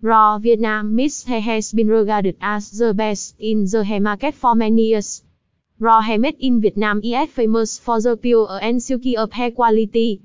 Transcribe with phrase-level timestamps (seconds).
[0.00, 4.54] Raw Vietnam Miss Hair has been regarded as the best in the hair market for
[4.54, 5.24] many years.
[5.80, 10.22] Raw hair made in Vietnam is famous for the pure and silky of hair quality.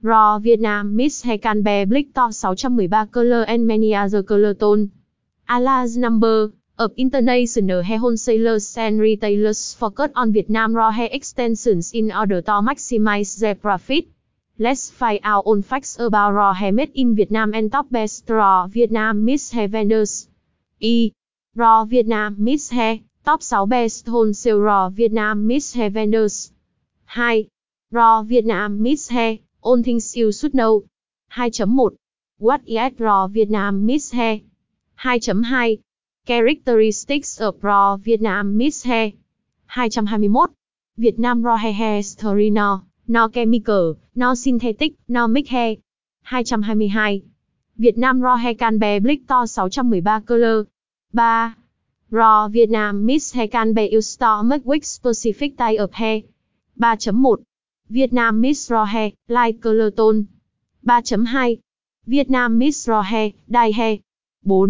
[0.00, 4.92] Raw Vietnam Miss Hair can be black to 613 color and many other color tone.
[5.48, 11.92] A large number of international hair wholesalers and retailers focus on Vietnam raw hair extensions
[11.92, 14.06] in order to maximize their profit.
[14.58, 18.66] Let's find out all facts about raw hair made in Vietnam and top best raw
[18.66, 20.30] Vietnam Miss hair vendors.
[20.80, 21.12] E.
[21.54, 26.52] Raw Vietnam Miss hair, top 6 best wholesale raw Vietnam Miss hair vendors.
[27.14, 27.48] 2.
[27.92, 30.84] Raw Vietnam Miss hair, all things you should know.
[31.32, 31.94] 2.1.
[32.38, 34.40] What is raw Vietnam Miss hair?
[34.98, 35.82] 2.2.
[36.24, 39.12] Characteristics of raw Vietnam Miss hair.
[39.74, 40.48] 221.
[40.96, 42.86] Vietnam raw hair hair story Now.
[43.08, 45.76] No chemical, no synthetic, no mix hair.
[46.28, 47.22] 222.
[47.78, 50.66] Việt Nam Raw Hair Can Be Bleach to 613 color.
[51.12, 51.54] 3.
[52.10, 56.22] Raw Vietnam Mix Hair Can Be Used to Make Wig Specific Type of Hair.
[56.80, 57.44] 3.1.
[57.90, 60.26] Vietnam Mix Raw Hair, Light Color Tone.
[60.84, 61.60] 3.2.
[62.06, 63.98] Vietnam Mix Raw Hair, Dye Hair.
[64.44, 64.68] 4.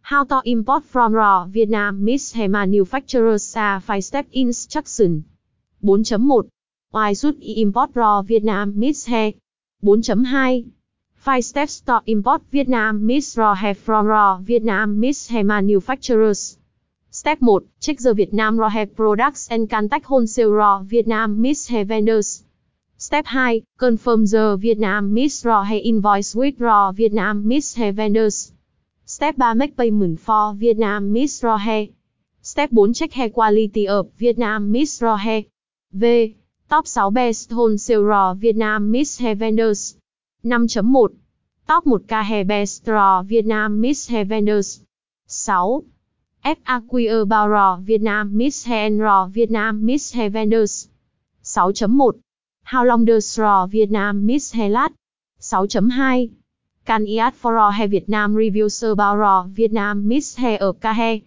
[0.00, 5.26] How to import from raw Vietnam Miss Hair Manufacturers are 5 step instruction.
[5.84, 6.48] 4.1
[6.90, 9.34] Why should you import raw Vietnam mixed hair?
[9.84, 10.72] 4.2
[11.16, 16.56] 5 steps to import Vietnam mixed raw hair from raw Vietnam mixed hair manufacturers.
[17.10, 17.62] Step 1.
[17.80, 22.42] Check the Vietnam raw hair products and contact wholesale raw Vietnam mixed hair vendors.
[22.96, 23.62] Step 2.
[23.76, 28.52] Confirm the Vietnam mixed raw hair invoice with raw Vietnam mixed hair vendors.
[29.04, 29.54] Step 3.
[29.56, 31.88] Make payment for Vietnam mixed raw hair.
[32.40, 32.94] Step 4.
[32.94, 35.44] Check hair quality of Vietnam mixed raw hair.
[35.92, 36.36] V.
[36.70, 39.96] Top 6 Best Wholesale Raw Vietnam Miss Hair Vendors
[40.44, 41.16] 5.1
[41.66, 44.84] Top 1K Hair Best Raw Vietnam Miss Hair Vendors
[45.26, 45.86] 6.
[46.44, 50.90] FAQ about Raw Vietnam Miss Hair and Raw Vietnam Miss Hair Vendors
[51.42, 52.20] 6.1
[52.64, 54.92] How long does Raw Vietnam Miss Hair last?
[55.40, 56.32] 6.2
[56.84, 61.20] Can I for Raw Hair Vietnam reviews Bao Raw Vietnam Miss Hair ở K Hair?